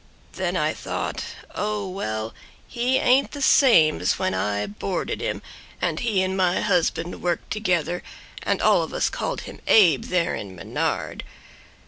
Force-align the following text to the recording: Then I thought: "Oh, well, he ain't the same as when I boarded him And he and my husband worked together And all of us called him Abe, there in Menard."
Then 0.33 0.57
I 0.57 0.73
thought: 0.73 1.23
"Oh, 1.53 1.87
well, 1.87 2.33
he 2.67 2.97
ain't 2.97 3.33
the 3.33 3.39
same 3.43 3.99
as 4.01 4.17
when 4.17 4.33
I 4.33 4.65
boarded 4.65 5.21
him 5.21 5.43
And 5.79 5.99
he 5.99 6.23
and 6.23 6.35
my 6.35 6.59
husband 6.61 7.21
worked 7.21 7.51
together 7.51 8.01
And 8.41 8.63
all 8.63 8.81
of 8.81 8.93
us 8.95 9.11
called 9.11 9.41
him 9.41 9.59
Abe, 9.67 10.05
there 10.05 10.33
in 10.33 10.55
Menard." 10.55 11.23